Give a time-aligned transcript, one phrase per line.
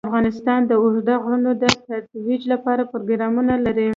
[0.09, 3.89] افغانستان د اوږده غرونه د ترویج لپاره پروګرامونه لري.